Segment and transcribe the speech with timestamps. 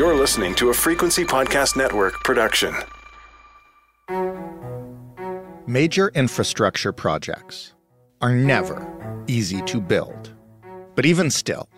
[0.00, 2.74] You're listening to a Frequency Podcast Network production.
[5.66, 7.74] Major infrastructure projects
[8.22, 10.34] are never easy to build.
[10.94, 11.68] But even still,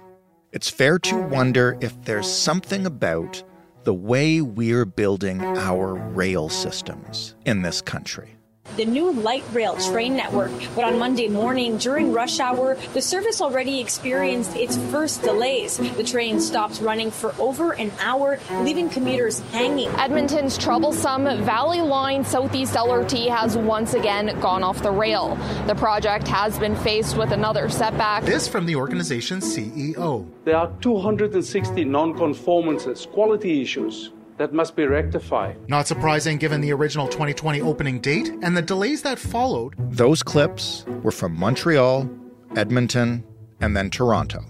[0.53, 3.43] it's fair to wonder if there's something about
[3.83, 8.37] the way we're building our rail systems in this country
[8.77, 10.53] the new light rail train network.
[10.75, 15.77] But on Monday morning, during rush hour, the service already experienced its first delays.
[15.77, 19.89] The train stopped running for over an hour, leaving commuters hanging.
[19.99, 25.37] Edmonton's troublesome Valley Line Southeast LRT has once again gone off the rail.
[25.67, 28.25] The project has been faced with another setback.
[28.25, 30.27] This from the organization's CEO.
[30.45, 34.11] There are 260 non-conformances, quality issues
[34.43, 35.57] that must be rectified.
[35.69, 39.75] Not surprising given the original 2020 opening date and the delays that followed.
[39.79, 42.11] Those clips were from Montreal,
[42.57, 43.23] Edmonton,
[43.61, 44.45] and then Toronto,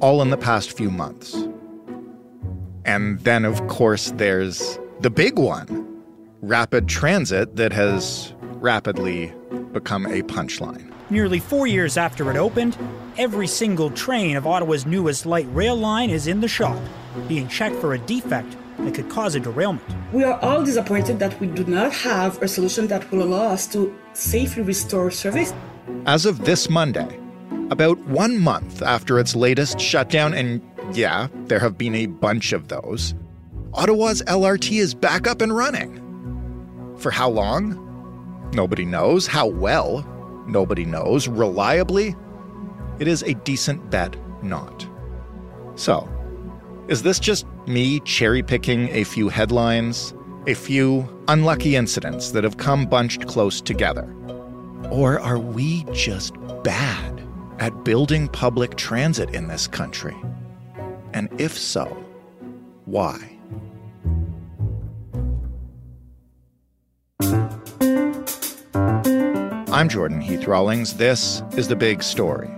[0.00, 1.36] all in the past few months.
[2.86, 5.84] And then, of course, there's the big one
[6.40, 9.34] rapid transit that has rapidly
[9.72, 10.90] become a punchline.
[11.10, 12.78] Nearly four years after it opened,
[13.18, 16.80] every single train of Ottawa's newest light rail line is in the shop,
[17.26, 19.84] being checked for a defect that could cause a derailment.
[20.12, 23.66] We are all disappointed that we do not have a solution that will allow us
[23.68, 25.52] to safely restore service.
[26.06, 27.18] As of this Monday,
[27.70, 30.62] about one month after its latest shutdown, and
[30.92, 33.14] yeah, there have been a bunch of those,
[33.74, 36.04] Ottawa's LRT is back up and running.
[36.98, 37.84] For how long?
[38.54, 39.26] Nobody knows.
[39.26, 40.02] How well?
[40.46, 41.28] Nobody knows.
[41.28, 42.16] Reliably?
[42.98, 44.88] It is a decent bet not.
[45.76, 46.08] So,
[46.88, 50.14] is this just me cherry picking a few headlines,
[50.46, 54.10] a few unlucky incidents that have come bunched close together?
[54.90, 56.34] Or are we just
[56.64, 57.22] bad
[57.58, 60.16] at building public transit in this country?
[61.12, 61.84] And if so,
[62.86, 63.18] why?
[69.70, 70.94] I'm Jordan Heath Rawlings.
[70.94, 72.48] This is The Big Story.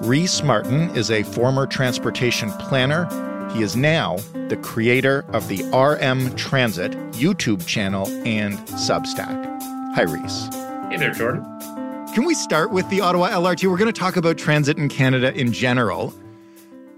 [0.00, 3.06] Reece Martin is a former transportation planner
[3.52, 4.16] he is now
[4.48, 9.62] the creator of the RM Transit YouTube channel and Substack.
[9.94, 10.48] Hi, Reece.
[10.90, 11.44] Hey there, Jordan.
[12.14, 13.70] Can we start with the Ottawa LRT?
[13.70, 16.14] We're going to talk about transit in Canada in general.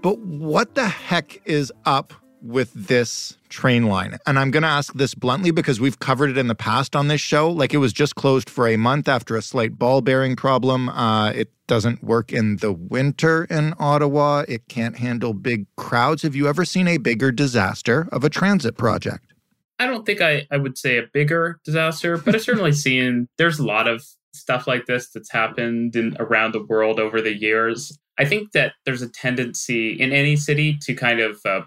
[0.01, 2.13] But what the heck is up
[2.45, 4.17] with this train line?
[4.25, 7.07] And I'm going to ask this bluntly because we've covered it in the past on
[7.07, 7.49] this show.
[7.49, 10.89] Like it was just closed for a month after a slight ball bearing problem.
[10.89, 14.43] Uh, it doesn't work in the winter in Ottawa.
[14.47, 16.21] It can't handle big crowds.
[16.21, 19.33] Have you ever seen a bigger disaster of a transit project?
[19.79, 23.59] I don't think I, I would say a bigger disaster, but I've certainly seen there's
[23.59, 27.97] a lot of stuff like this that's happened in around the world over the years.
[28.17, 31.61] I think that there's a tendency in any city to kind of uh,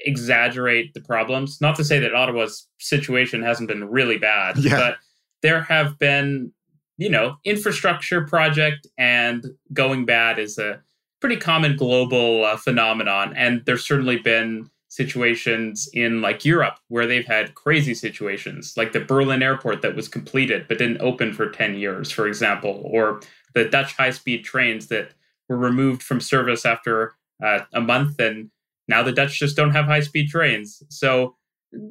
[0.00, 1.60] exaggerate the problems.
[1.60, 4.76] Not to say that Ottawa's situation hasn't been really bad, yeah.
[4.76, 4.96] but
[5.42, 6.52] there have been,
[6.98, 10.80] you know, infrastructure project and going bad is a
[11.20, 13.32] pretty common global uh, phenomenon.
[13.36, 19.00] And there's certainly been situations in like Europe where they've had crazy situations, like the
[19.00, 23.20] Berlin airport that was completed but didn't open for 10 years, for example, or
[23.54, 25.12] the Dutch high speed trains that
[25.48, 27.14] were removed from service after
[27.44, 28.50] uh, a month and
[28.88, 30.82] now the Dutch just don't have high speed trains.
[30.88, 31.36] So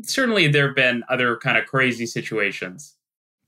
[0.03, 2.95] certainly there have been other kind of crazy situations.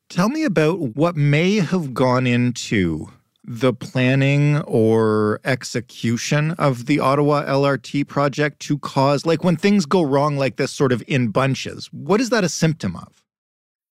[0.10, 3.10] Tell me about what may have gone into
[3.44, 10.04] the planning or execution of the Ottawa LRT project to cause, like when things go
[10.04, 11.88] wrong like this, sort of in bunches.
[11.94, 13.24] What is that a symptom of?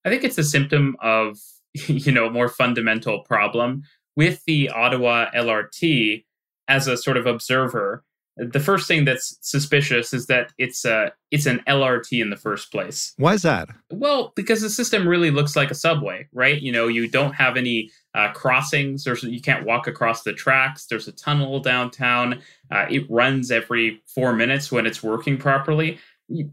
[0.04, 1.38] I think it's a symptom of,
[1.74, 3.82] you know, a more fundamental problem
[4.14, 6.24] with the Ottawa LRT
[6.68, 8.04] as a sort of observer
[8.36, 12.70] the first thing that's suspicious is that it's a it's an LRT in the first
[12.70, 13.14] place.
[13.16, 13.68] Why is that?
[13.90, 16.60] Well, because the system really looks like a subway, right?
[16.60, 19.04] You know, you don't have any uh, crossings.
[19.04, 20.86] There's you can't walk across the tracks.
[20.86, 22.42] There's a tunnel downtown.
[22.70, 25.98] Uh, it runs every four minutes when it's working properly.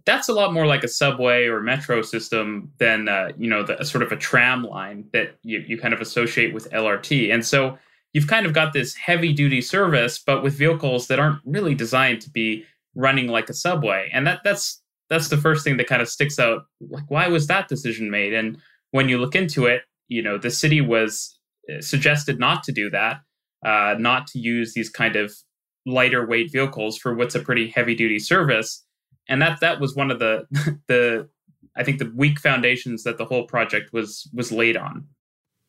[0.06, 3.84] That's a lot more like a subway or metro system than uh, you know the
[3.84, 7.34] sort of a tram line that you, you kind of associate with LRT.
[7.34, 7.78] And so
[8.14, 12.22] you've kind of got this heavy duty service, but with vehicles that aren't really designed
[12.22, 12.64] to be
[12.96, 14.10] running like a subway.
[14.14, 16.64] And that that's that's the first thing that kind of sticks out.
[16.80, 18.34] Like, why was that decision made?
[18.34, 18.58] And
[18.92, 21.38] when you look into it, you know, the city was
[21.72, 23.22] uh, suggested not to do that,
[23.66, 25.34] uh, not to use these kind of
[25.86, 28.86] lighter weight vehicles for what's a pretty heavy duty service.
[29.28, 30.46] And that that was one of the
[30.88, 31.30] the
[31.76, 35.08] I think the weak foundations that the whole project was was laid on.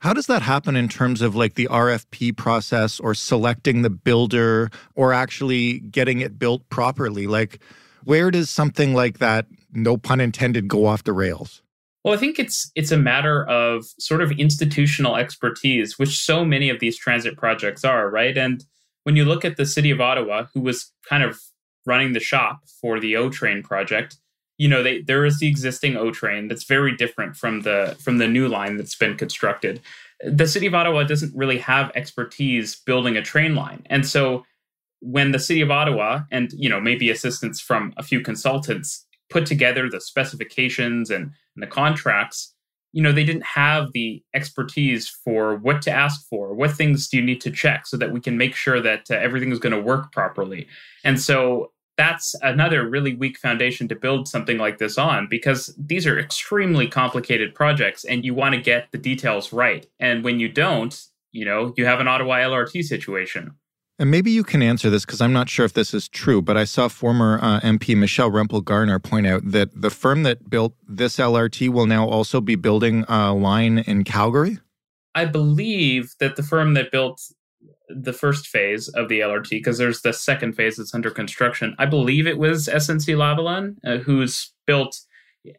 [0.04, 4.70] How does that happen in terms of like the RFP process or selecting the builder
[4.94, 7.26] or actually getting it built properly?
[7.26, 7.58] Like,
[8.04, 11.62] where does something like that, no pun intended, go off the rails?
[12.04, 16.68] Well, I think it's it's a matter of sort of institutional expertise, which so many
[16.68, 18.36] of these transit projects are, right?
[18.36, 18.62] And
[19.04, 21.40] when you look at the city of Ottawa, who was kind of
[21.86, 24.18] running the shop for the O train project,
[24.56, 28.18] you know, they, there is the existing O train that's very different from the from
[28.18, 29.80] the new line that's been constructed.
[30.24, 34.44] The city of Ottawa doesn't really have expertise building a train line, and so
[35.00, 39.46] when the city of Ottawa and you know maybe assistance from a few consultants put
[39.46, 41.24] together the specifications and,
[41.54, 42.54] and the contracts,
[42.92, 47.16] you know, they didn't have the expertise for what to ask for, what things do
[47.16, 49.74] you need to check so that we can make sure that uh, everything is going
[49.74, 50.68] to work properly.
[51.02, 56.06] And so that's another really weak foundation to build something like this on because these
[56.06, 59.86] are extremely complicated projects and you want to get the details right.
[60.00, 61.00] And when you don't,
[61.32, 63.54] you know, you have an Ottawa LRT situation.
[63.98, 66.56] And maybe you can answer this because I'm not sure if this is true, but
[66.56, 70.74] I saw former uh, MP Michelle Rempel Garner point out that the firm that built
[70.88, 74.58] this LRT will now also be building a line in Calgary.
[75.14, 77.22] I believe that the firm that built
[77.88, 81.74] the first phase of the LRT because there's the second phase that's under construction.
[81.78, 85.00] I believe it was SNC Lavalin uh, who's built.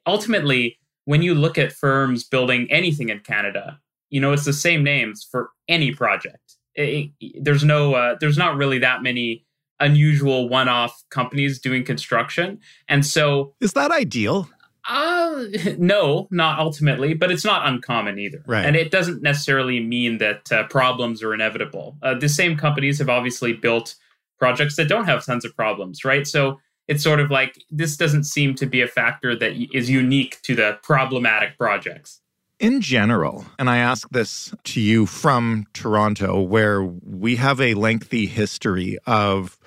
[0.07, 3.79] Ultimately, when you look at firms building anything in Canada,
[4.09, 6.55] you know it's the same names for any project.
[6.75, 9.45] It, it, there's no, uh, there's not really that many
[9.79, 14.49] unusual one-off companies doing construction, and so is that ideal?
[14.87, 15.45] Uh,
[15.77, 18.43] no, not ultimately, but it's not uncommon either.
[18.45, 18.65] Right.
[18.65, 21.97] And it doesn't necessarily mean that uh, problems are inevitable.
[22.01, 23.95] Uh, the same companies have obviously built
[24.37, 26.27] projects that don't have tons of problems, right?
[26.27, 30.41] So it's sort of like this doesn't seem to be a factor that is unique
[30.43, 32.21] to the problematic projects.
[32.59, 38.27] In general, and I ask this to you from Toronto, where we have a lengthy
[38.27, 39.57] history of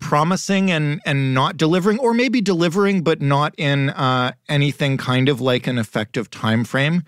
[0.00, 5.40] promising and and not delivering or maybe delivering but not in uh, anything kind of
[5.40, 7.02] like an effective time frame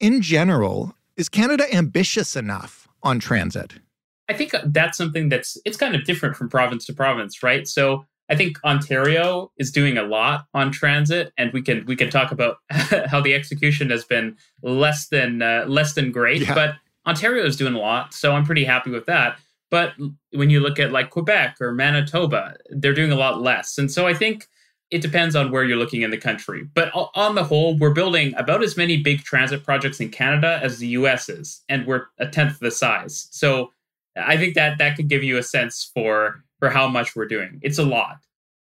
[0.00, 3.74] in general is canada ambitious enough on transit?
[4.28, 7.68] I think that's something that's it's kind of different from province to province right?
[7.68, 12.08] So i think ontario is doing a lot on transit and we can we can
[12.08, 12.56] talk about
[13.10, 16.54] how the execution has been less than uh, less than great Yeah.
[16.54, 16.70] but
[17.06, 19.38] ontario is doing a lot so i'm pretty happy with that
[19.74, 19.94] but
[20.30, 23.76] when you look at like Quebec or Manitoba, they're doing a lot less.
[23.76, 24.46] And so I think
[24.92, 26.62] it depends on where you're looking in the country.
[26.62, 30.78] But on the whole, we're building about as many big transit projects in Canada as
[30.78, 33.26] the US is, and we're a tenth the size.
[33.32, 33.72] So
[34.14, 37.58] I think that that could give you a sense for for how much we're doing.
[37.64, 38.18] It's a lot.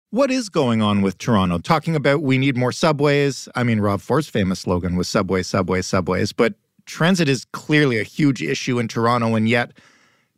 [0.09, 4.01] what is going on with toronto talking about we need more subways i mean rob
[4.01, 6.53] ford's famous slogan was subway subway subways but
[6.85, 9.69] transit is clearly a huge issue in toronto and yet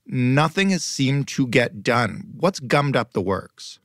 [0.07, 3.79] nothing has seemed to get done what's gummed up the works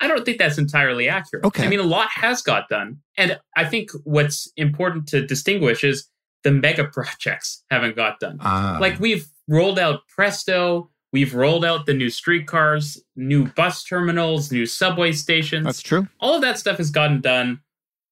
[0.00, 1.44] I- don't think that's entirely accurate.
[1.44, 1.64] Okay.
[1.64, 2.98] I mean, a lot has got done.
[3.18, 6.08] And I think what's important to distinguish is
[6.44, 8.38] the mega projects haven't got done.
[8.40, 8.78] Ah.
[8.80, 14.66] like we've rolled out Presto, we've rolled out the new streetcars, new bus terminals, new
[14.66, 15.64] subway stations.
[15.64, 17.60] that's true All of that stuff has gotten done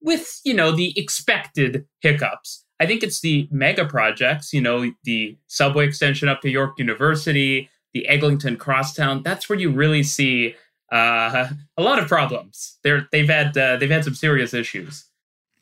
[0.02, 2.64] with, you know, the expected hiccups.
[2.80, 7.68] I think it's the mega projects, you know, the subway extension up to York University,
[7.92, 9.22] the Eglinton Crosstown.
[9.22, 10.56] That's where you really see
[10.90, 12.78] uh, a lot of problems.
[12.82, 15.04] They're, they've had uh, they've had some serious issues.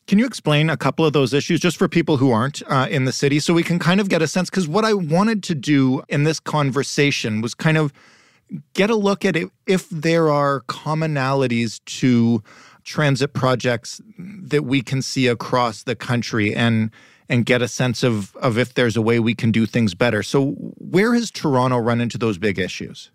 [0.07, 3.05] Can you explain a couple of those issues just for people who aren't uh, in
[3.05, 4.49] the city so we can kind of get a sense?
[4.49, 7.93] Because what I wanted to do in this conversation was kind of
[8.73, 12.43] get a look at it if there are commonalities to
[12.89, 16.91] transit projects that we can see across the country and
[17.29, 20.23] and get a sense of of if there's a way we can do things better.
[20.23, 23.11] So where has Toronto run into those big issues?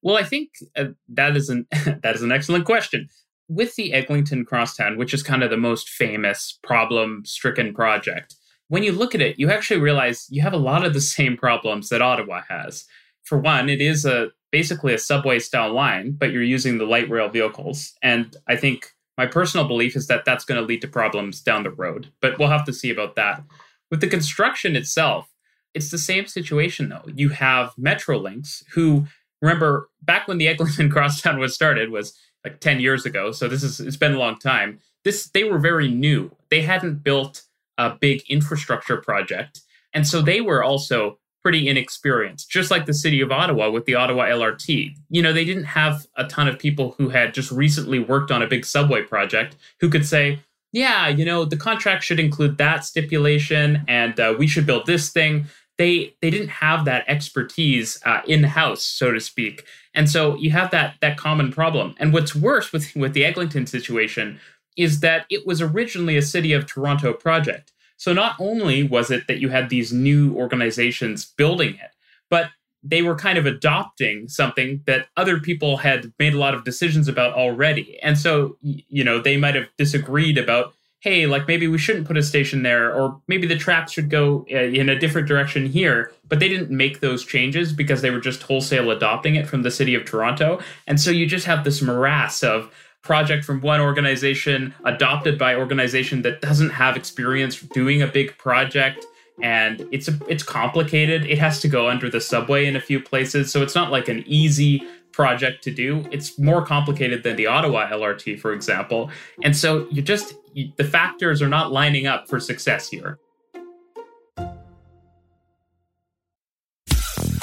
[0.00, 1.66] Well, I think uh, that is an
[2.02, 3.08] that is an excellent question.
[3.46, 8.36] With the Eglinton Crosstown, which is kind of the most famous problem-stricken project,
[8.68, 11.36] when you look at it, you actually realize you have a lot of the same
[11.36, 12.86] problems that Ottawa has.
[13.24, 17.28] For one, it is a basically a subway-style line, but you're using the light rail
[17.28, 21.42] vehicles, and I think my personal belief is that that's going to lead to problems
[21.42, 22.10] down the road.
[22.22, 23.42] But we'll have to see about that.
[23.90, 25.28] With the construction itself,
[25.74, 27.04] it's the same situation though.
[27.14, 29.04] You have Metrolinx, who
[29.42, 33.30] remember back when the Eglinton Crosstown was started was like 10 years ago.
[33.30, 34.78] So this is it's been a long time.
[35.04, 36.34] This they were very new.
[36.50, 37.42] They hadn't built
[37.76, 39.60] a big infrastructure project.
[39.92, 43.94] And so they were also pretty inexperienced, just like the city of Ottawa with the
[43.94, 44.94] Ottawa LRT.
[45.08, 48.42] You know, they didn't have a ton of people who had just recently worked on
[48.42, 50.40] a big subway project who could say,
[50.72, 55.10] yeah, you know, the contract should include that stipulation and uh, we should build this
[55.10, 55.46] thing.
[55.78, 60.50] They they didn't have that expertise uh, in house, so to speak, and so you
[60.50, 61.94] have that that common problem.
[61.98, 64.38] And what's worse with with the Eglinton situation
[64.76, 67.72] is that it was originally a City of Toronto project.
[68.00, 71.90] So not only was it that you had these new organizations building it,
[72.30, 72.46] but
[72.82, 77.08] they were kind of adopting something that other people had made a lot of decisions
[77.08, 78.00] about already.
[78.02, 82.16] And so, you know, they might have disagreed about, hey, like maybe we shouldn't put
[82.16, 86.10] a station there, or maybe the tracks should go uh, in a different direction here.
[86.26, 89.70] But they didn't make those changes because they were just wholesale adopting it from the
[89.70, 90.58] city of Toronto.
[90.86, 96.22] And so you just have this morass of, project from one organization adopted by organization
[96.22, 99.04] that doesn't have experience doing a big project.
[99.42, 101.24] And it's a, it's complicated.
[101.24, 103.50] It has to go under the subway in a few places.
[103.50, 106.06] So it's not like an easy project to do.
[106.10, 109.10] It's more complicated than the ottawa lrt for example.
[109.42, 113.18] And so you just you, the factors are not lining up for success here.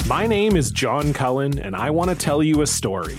[0.06, 3.18] My name is john cullen and i want to tell you a story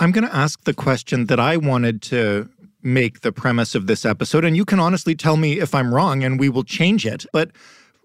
[0.00, 2.48] I'm going to ask the question that I wanted to
[2.82, 6.24] make the premise of this episode, and you can honestly tell me if I'm wrong
[6.24, 7.26] and we will change it.
[7.34, 7.50] But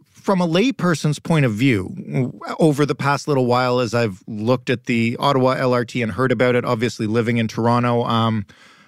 [0.04, 4.88] from a layperson's point of view, over the past little while, as I've looked at
[4.88, 8.46] the Ottawa LRT and heard about it, obviously living in Toronto, um,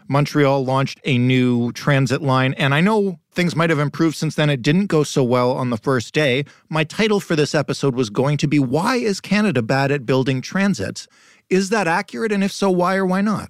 [0.10, 4.50] Montreal launched a new transit line, and I know things might have improved since then.
[4.50, 6.44] It didn't go so well on the first day.
[6.68, 10.42] My title for this episode was going to be Why is Canada Bad at Building
[10.42, 11.08] Transit?
[11.50, 12.32] Is that accurate?
[12.32, 13.50] And if so, why or why not?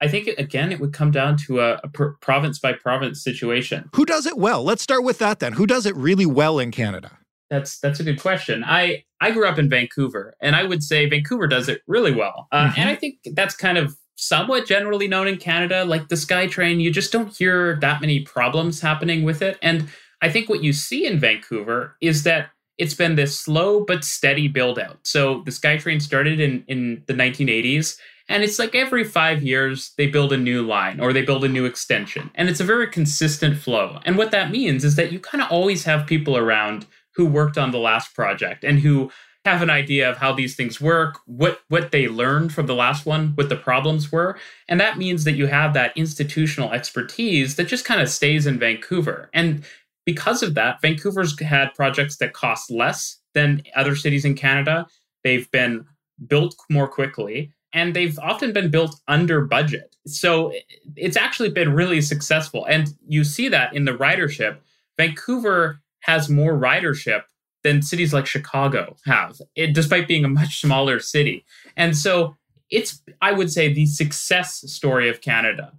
[0.00, 1.88] I think again, it would come down to a, a
[2.20, 3.88] province by province situation.
[3.94, 4.62] Who does it well?
[4.62, 5.54] Let's start with that then.
[5.54, 7.18] Who does it really well in Canada?
[7.48, 8.64] That's that's a good question.
[8.66, 12.48] I I grew up in Vancouver, and I would say Vancouver does it really well.
[12.52, 12.80] Uh, mm-hmm.
[12.80, 15.84] And I think that's kind of somewhat generally known in Canada.
[15.84, 19.58] Like the SkyTrain, you just don't hear that many problems happening with it.
[19.62, 19.88] And
[20.22, 24.48] I think what you see in Vancouver is that it's been this slow but steady
[24.48, 24.98] build out.
[25.04, 30.06] So the SkyTrain started in, in the 1980s, and it's like every five years they
[30.06, 32.30] build a new line or they build a new extension.
[32.34, 34.00] And it's a very consistent flow.
[34.04, 37.56] And what that means is that you kind of always have people around who worked
[37.56, 39.10] on the last project and who
[39.46, 43.06] have an idea of how these things work, what what they learned from the last
[43.06, 44.36] one, what the problems were,
[44.68, 48.58] and that means that you have that institutional expertise that just kind of stays in
[48.58, 49.30] Vancouver.
[49.32, 49.64] And
[50.06, 54.86] because of that, Vancouver's had projects that cost less than other cities in Canada.
[55.22, 55.84] They've been
[56.26, 59.94] built more quickly and they've often been built under budget.
[60.06, 60.54] So
[60.94, 62.64] it's actually been really successful.
[62.66, 64.58] And you see that in the ridership.
[64.96, 67.22] Vancouver has more ridership
[67.64, 71.44] than cities like Chicago have, it, despite being a much smaller city.
[71.76, 72.36] And so
[72.70, 75.72] it's, I would say, the success story of Canada.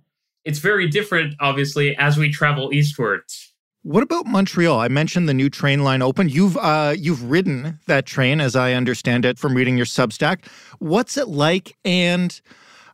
[0.44, 3.54] It's very different, obviously, as we travel eastwards
[3.88, 4.78] what about Montreal?
[4.78, 6.28] I mentioned the new train line open.
[6.28, 10.46] You've uh, you've ridden that train, as I understand it from reading your Substack.
[10.80, 12.40] What's it like, and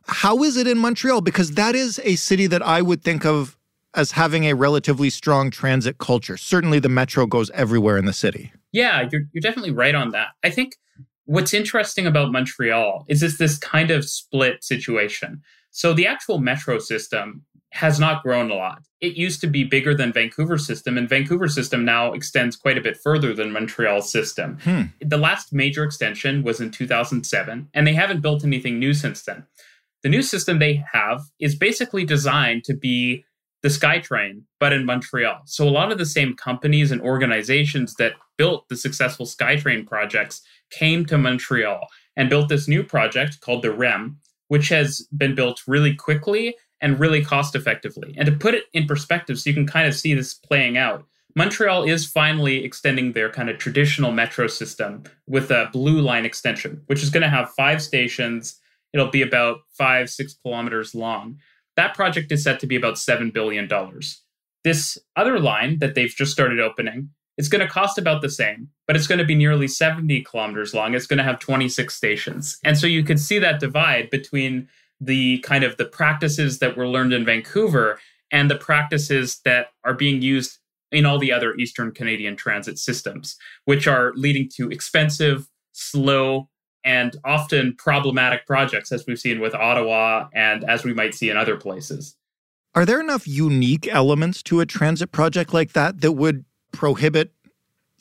[0.06, 1.20] how is it in Montreal?
[1.20, 3.58] Because that is a city that I would think of
[3.94, 6.36] as having a relatively strong transit culture.
[6.36, 8.52] Certainly, the metro goes everywhere in the city.
[8.70, 10.28] Yeah, you're you're definitely right on that.
[10.44, 10.76] I think
[11.24, 15.42] what's interesting about Montreal is it's this kind of split situation.
[15.72, 17.42] So the actual metro system
[17.74, 18.84] has not grown a lot.
[19.00, 22.80] It used to be bigger than Vancouver system, and Vancouver system now extends quite a
[22.80, 24.58] bit further than Montreal system.
[24.62, 24.82] Hmm.
[25.00, 29.44] The last major extension was in 2007, and they haven't built anything new since then.
[30.04, 33.24] The new system they have is basically designed to be
[33.64, 35.40] the SkyTrain, but in Montreal.
[35.46, 40.42] So a lot of the same companies and organizations that built the successful SkyTrain projects
[40.70, 45.62] came to Montreal and built this new project called the REM, which has been built
[45.66, 48.14] really quickly and really cost effectively.
[48.18, 51.06] And to put it in perspective, so you can kind of see this playing out,
[51.34, 56.82] Montreal is finally extending their kind of traditional metro system with a blue line extension,
[56.86, 58.60] which is going to have five stations.
[58.92, 61.38] It'll be about five, six kilometers long.
[61.76, 63.66] That project is set to be about $7 billion.
[64.62, 68.68] This other line that they've just started opening, it's going to cost about the same,
[68.86, 70.94] but it's going to be nearly 70 kilometers long.
[70.94, 72.58] It's going to have 26 stations.
[72.62, 74.68] And so you can see that divide between
[75.00, 77.98] the kind of the practices that were learned in Vancouver
[78.30, 80.58] and the practices that are being used
[80.90, 86.48] in all the other Eastern Canadian transit systems, which are leading to expensive, slow,
[86.84, 91.36] and often problematic projects, as we've seen with Ottawa and as we might see in
[91.36, 92.16] other places.
[92.74, 97.32] Are there enough unique elements to a transit project like that that would prohibit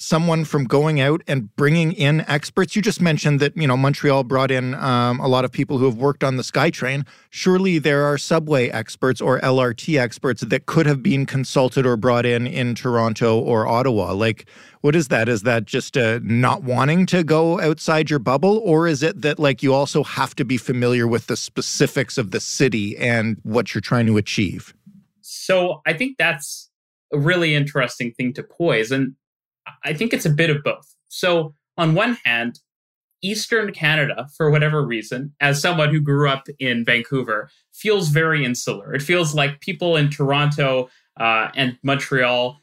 [0.04, 2.76] someone from going out and bringing in experts?
[2.76, 5.86] You just mentioned that you know Montreal brought in um, a lot of people who
[5.86, 7.06] have worked on the SkyTrain.
[7.30, 12.26] Surely there are subway experts or LRT experts that could have been consulted or brought
[12.26, 14.14] in in Toronto or Ottawa.
[14.14, 14.46] Like,
[14.82, 15.30] what is that?
[15.30, 19.40] Is that just uh, not wanting to go outside your bubble, or is it that
[19.40, 23.74] like you also have to be familiar with the specifics of the city and what
[23.74, 24.74] you're trying to achieve?
[25.22, 26.70] So I think that's
[27.14, 28.92] a really interesting thing to poise.
[28.92, 29.16] And
[29.84, 30.96] I think it's a bit of both.
[31.10, 32.60] So, on one hand,
[33.24, 38.94] Eastern Canada, for whatever reason, as someone who grew up in Vancouver, feels very insular.
[38.94, 40.90] It feels like people in Toronto
[41.20, 42.60] uh, and Montreal,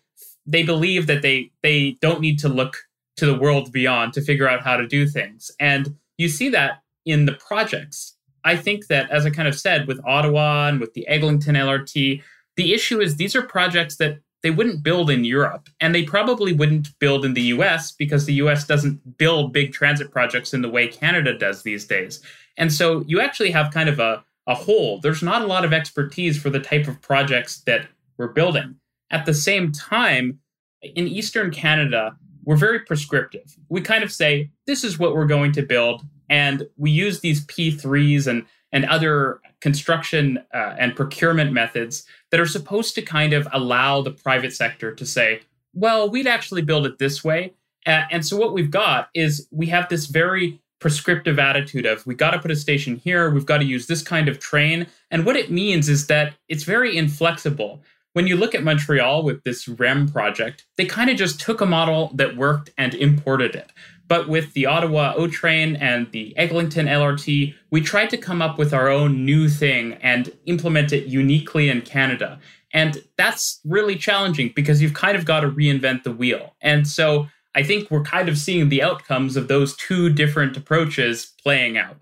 [0.47, 2.76] they believe that they they don't need to look
[3.16, 6.83] to the world beyond to figure out how to do things, and you see that
[7.07, 8.16] in the projects.
[8.42, 12.23] I think that, as I kind of said, with Ottawa and with the Eglinton LRT,
[12.57, 16.52] the issue is these are projects that they wouldn't build in Europe and they probably
[16.52, 20.68] wouldn't build in the US because the US doesn't build big transit projects in the
[20.68, 22.20] way Canada does these days.
[22.56, 25.00] And so you actually have kind of a, a hole.
[25.00, 28.76] There's not a lot of expertise for the type of projects that we're building.
[29.11, 30.40] At the same time,
[30.82, 33.56] in Eastern Canada, we're very prescriptive.
[33.68, 36.02] We kind of say, this is what we're going to build.
[36.28, 42.46] And we use these P3s and, and other construction uh, and procurement methods that are
[42.46, 45.40] supposed to kind of allow the private sector to say,
[45.74, 47.52] well, we'd actually build it this way.
[47.87, 52.14] Uh, and so what we've got is we have this very prescriptive attitude of we
[52.14, 54.87] got to put a station here, we've got to use this kind of train.
[55.11, 57.83] And what it means is that it's very inflexible.
[58.12, 61.66] When you look at Montreal with this REM project, they kind of just took a
[61.66, 63.70] model that worked and imported it.
[64.11, 68.59] But with the Ottawa O train and the Eglinton LRT, we tried to come up
[68.59, 72.40] with our own new thing and implement it uniquely in Canada.
[72.73, 76.57] And that's really challenging because you've kind of got to reinvent the wheel.
[76.61, 81.33] And so I think we're kind of seeing the outcomes of those two different approaches
[81.40, 81.96] playing out.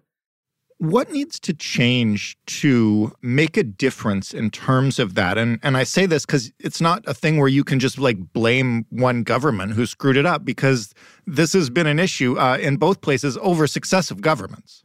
[0.79, 5.37] What needs to change to make a difference in terms of that?
[5.37, 8.33] And and I say this because it's not a thing where you can just like
[8.33, 10.95] blame one government who screwed it up because
[11.27, 14.85] this has been an issue uh, in both places over successive governments.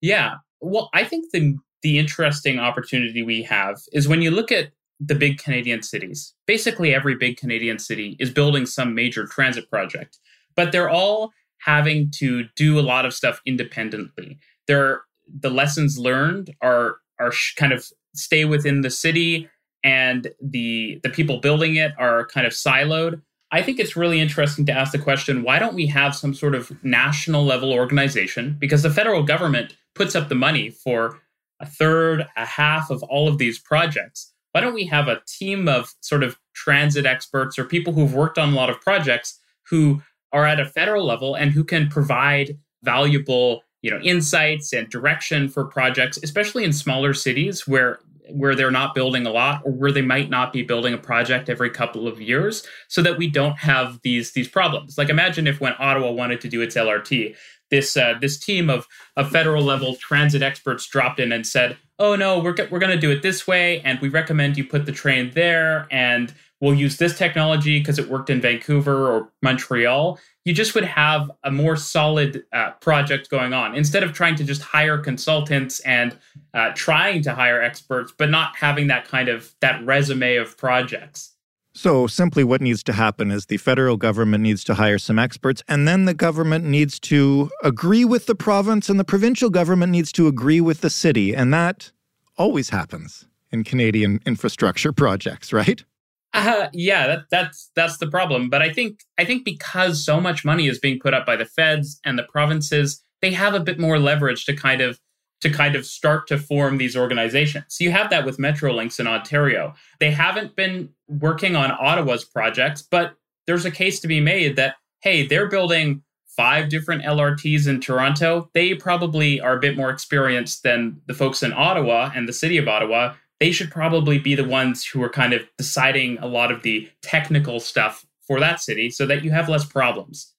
[0.00, 4.70] Yeah, well, I think the the interesting opportunity we have is when you look at
[5.00, 6.34] the big Canadian cities.
[6.46, 10.18] Basically, every big Canadian city is building some major transit project,
[10.54, 14.38] but they're all having to do a lot of stuff independently.
[14.66, 15.02] They're
[15.38, 19.48] the lessons learned are are kind of stay within the city
[19.82, 23.20] and the the people building it are kind of siloed.
[23.52, 26.54] I think it's really interesting to ask the question why don't we have some sort
[26.54, 28.56] of national level organization?
[28.58, 31.20] Because the federal government puts up the money for
[31.60, 34.32] a third a half of all of these projects.
[34.52, 38.38] Why don't we have a team of sort of transit experts or people who've worked
[38.38, 39.38] on a lot of projects
[39.68, 44.88] who are at a federal level and who can provide valuable you know insights and
[44.90, 48.00] direction for projects especially in smaller cities where
[48.32, 51.48] where they're not building a lot or where they might not be building a project
[51.48, 54.96] every couple of years so that we don't have these these problems.
[54.96, 57.34] Like imagine if when ottawa wanted to do its lrt
[57.70, 62.16] this uh, this team of, of federal level transit experts dropped in and said oh
[62.16, 64.92] no we're, we're going to do it this way and we recommend you put the
[64.92, 70.54] train there and we'll use this technology because it worked in vancouver or montreal you
[70.54, 73.74] just would have a more solid uh, project going on.
[73.74, 76.16] Instead of trying to just hire consultants and
[76.54, 81.34] uh, trying to hire experts but not having that kind of that resume of projects.
[81.72, 85.62] So simply what needs to happen is the federal government needs to hire some experts
[85.68, 90.10] and then the government needs to agree with the province and the provincial government needs
[90.12, 91.92] to agree with the city and that
[92.36, 95.84] always happens in canadian infrastructure projects right
[96.32, 98.50] uh, yeah, that, that's that's the problem.
[98.50, 101.44] But I think I think because so much money is being put up by the
[101.44, 105.00] feds and the provinces, they have a bit more leverage to kind of
[105.40, 107.64] to kind of start to form these organizations.
[107.68, 109.74] So you have that with Metrolinx in Ontario.
[109.98, 113.14] They haven't been working on Ottawa's projects, but
[113.46, 118.50] there's a case to be made that hey, they're building five different LRTs in Toronto.
[118.54, 122.56] They probably are a bit more experienced than the folks in Ottawa and the city
[122.58, 126.52] of Ottawa they should probably be the ones who are kind of deciding a lot
[126.52, 130.34] of the technical stuff for that city so that you have less problems.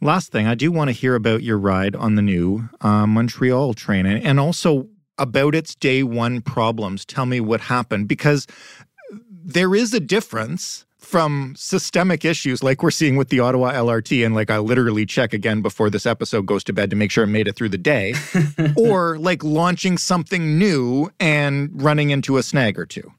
[0.00, 3.72] Last thing, I do want to hear about your ride on the new uh, Montreal
[3.72, 7.04] train and also about its day one problems.
[7.04, 8.46] Tell me what happened because
[9.30, 14.24] there is a difference from systemic issues like we're seeing with the Ottawa LRT.
[14.24, 17.24] And like I literally check again before this episode goes to bed to make sure
[17.24, 18.14] it made it through the day,
[18.76, 23.12] or like launching something new and running into a snag or two.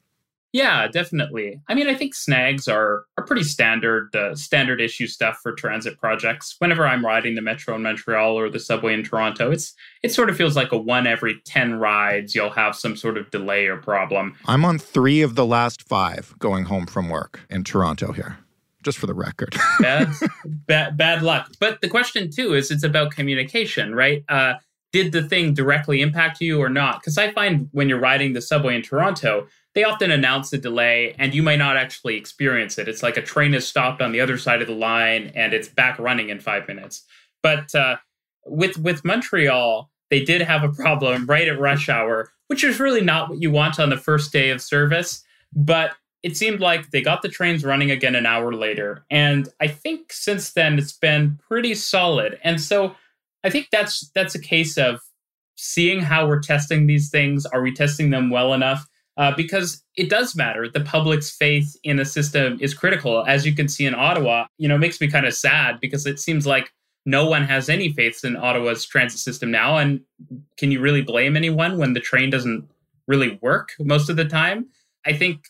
[0.56, 1.60] Yeah, definitely.
[1.68, 5.98] I mean, I think snags are are pretty standard uh, standard issue stuff for transit
[5.98, 6.56] projects.
[6.60, 10.30] Whenever I'm riding the metro in Montreal or the subway in Toronto, it's it sort
[10.30, 13.76] of feels like a one every 10 rides you'll have some sort of delay or
[13.76, 14.34] problem.
[14.46, 18.38] I'm on 3 of the last 5 going home from work in Toronto here.
[18.82, 19.54] Just for the record.
[19.80, 20.08] bad,
[20.46, 21.52] bad bad luck.
[21.60, 24.24] But the question too is it's about communication, right?
[24.26, 24.54] Uh
[24.92, 27.00] did the thing directly impact you or not?
[27.00, 31.14] Because I find when you're riding the subway in Toronto, they often announce a delay
[31.18, 32.88] and you might not actually experience it.
[32.88, 35.68] It's like a train is stopped on the other side of the line and it's
[35.68, 37.04] back running in five minutes.
[37.42, 37.98] But uh,
[38.46, 43.02] with with Montreal, they did have a problem right at rush hour, which is really
[43.02, 45.22] not what you want on the first day of service.
[45.54, 49.04] But it seemed like they got the trains running again an hour later.
[49.10, 52.40] And I think since then it's been pretty solid.
[52.42, 52.96] And so
[53.44, 55.00] I think that's that's a case of
[55.56, 57.44] seeing how we're testing these things.
[57.44, 58.88] Are we testing them well enough?
[59.16, 60.68] Uh, because it does matter.
[60.68, 63.24] The public's faith in a system is critical.
[63.26, 66.06] As you can see in Ottawa, you know, it makes me kind of sad because
[66.06, 66.70] it seems like
[67.06, 69.78] no one has any faith in Ottawa's transit system now.
[69.78, 70.00] And
[70.58, 72.68] can you really blame anyone when the train doesn't
[73.06, 74.66] really work most of the time?
[75.06, 75.46] I think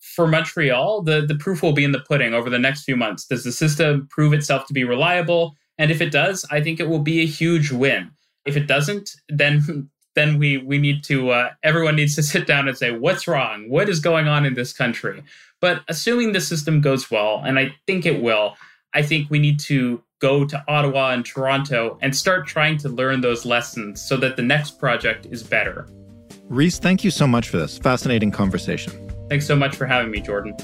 [0.00, 3.26] for Montreal, the, the proof will be in the pudding over the next few months.
[3.26, 5.56] Does the system prove itself to be reliable?
[5.78, 8.10] And if it does, I think it will be a huge win.
[8.46, 12.68] If it doesn't, then then we we need to uh, everyone needs to sit down
[12.68, 13.68] and say what's wrong?
[13.68, 15.22] What is going on in this country?
[15.60, 18.56] But assuming the system goes well and i think it will
[18.94, 23.20] i think we need to go to ottawa and toronto and start trying to learn
[23.20, 25.86] those lessons so that the next project is better.
[26.48, 28.92] Reece thank you so much for this fascinating conversation.
[29.28, 30.56] Thanks so much for having me jordan.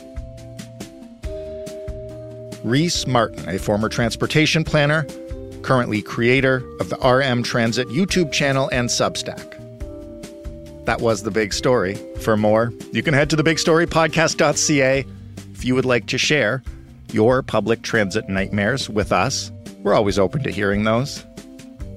[2.64, 5.06] Reece martin a former transportation planner
[5.62, 9.52] currently creator of the RM Transit YouTube channel and Substack.
[10.86, 11.96] That was the big story.
[12.20, 15.04] For more, you can head to thebigstorypodcast.ca
[15.52, 16.62] if you would like to share
[17.12, 19.50] your public transit nightmares with us.
[19.82, 21.24] We're always open to hearing those.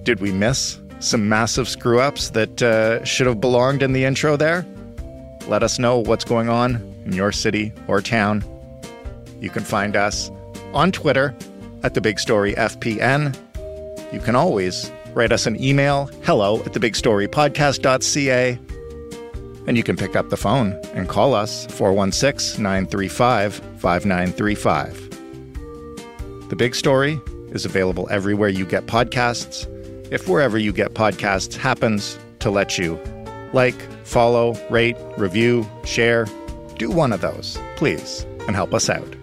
[0.03, 4.35] Did we miss some massive screw ups that uh, should have belonged in the intro
[4.35, 4.65] there?
[5.47, 8.43] Let us know what's going on in your city or town.
[9.39, 10.31] You can find us
[10.73, 11.35] on Twitter
[11.83, 13.35] at the Big Story FPN
[14.11, 18.59] you can always write us an email hello at thebigstorypodcast.ca.
[19.67, 26.49] And you can pick up the phone and call us 416 935 5935.
[26.49, 29.67] The Big Story is available everywhere you get podcasts.
[30.11, 32.99] If wherever you get podcasts happens to let you
[33.53, 36.25] like, follow, rate, review, share,
[36.77, 39.15] do one of those, please, and help us out.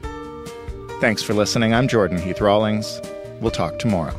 [1.01, 1.75] Thanks for listening.
[1.75, 3.01] I'm Jordan Heath Rawlings.
[3.40, 4.18] We'll talk tomorrow.